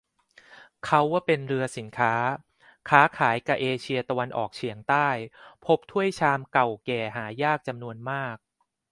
[0.85, 2.13] เขาว่าเป็นเรือสินค้า
[2.89, 5.07] ค้าขายกะเอเชียตะวันออกเฉียงใต้
[5.65, 8.37] พบถ้วยชามเก่าแก่หายากจำนวนมาก